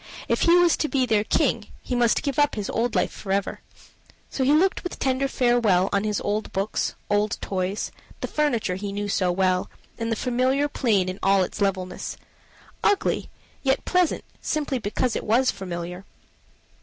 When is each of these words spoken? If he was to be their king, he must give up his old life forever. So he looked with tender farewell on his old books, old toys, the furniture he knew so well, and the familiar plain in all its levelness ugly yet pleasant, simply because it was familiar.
If 0.27 0.41
he 0.41 0.55
was 0.55 0.75
to 0.77 0.87
be 0.87 1.05
their 1.05 1.23
king, 1.23 1.67
he 1.83 1.93
must 1.93 2.23
give 2.23 2.39
up 2.39 2.55
his 2.55 2.71
old 2.71 2.95
life 2.95 3.11
forever. 3.11 3.61
So 4.31 4.43
he 4.43 4.51
looked 4.51 4.83
with 4.83 4.97
tender 4.97 5.27
farewell 5.27 5.89
on 5.93 6.05
his 6.05 6.19
old 6.21 6.51
books, 6.51 6.95
old 7.07 7.37
toys, 7.39 7.91
the 8.19 8.27
furniture 8.27 8.73
he 8.73 8.91
knew 8.91 9.07
so 9.07 9.31
well, 9.31 9.69
and 9.99 10.11
the 10.11 10.15
familiar 10.15 10.67
plain 10.67 11.07
in 11.07 11.19
all 11.21 11.43
its 11.43 11.61
levelness 11.61 12.17
ugly 12.83 13.29
yet 13.61 13.85
pleasant, 13.85 14.23
simply 14.41 14.79
because 14.79 15.15
it 15.15 15.23
was 15.23 15.51
familiar. 15.51 16.03